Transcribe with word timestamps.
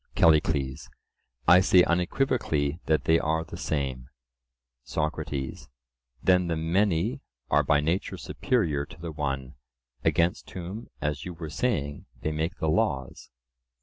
CALLICLES: 0.15 0.89
I 1.47 1.59
say 1.59 1.83
unequivocally 1.83 2.79
that 2.87 3.03
they 3.03 3.19
are 3.19 3.43
the 3.43 3.55
same. 3.55 4.07
SOCRATES: 4.83 5.69
Then 6.23 6.47
the 6.47 6.55
many 6.57 7.21
are 7.51 7.61
by 7.61 7.81
nature 7.81 8.17
superior 8.17 8.83
to 8.83 8.99
the 8.99 9.11
one, 9.11 9.53
against 10.03 10.49
whom, 10.49 10.87
as 11.01 11.23
you 11.23 11.35
were 11.35 11.51
saying, 11.51 12.07
they 12.19 12.31
make 12.31 12.57
the 12.57 12.67
laws? 12.67 13.29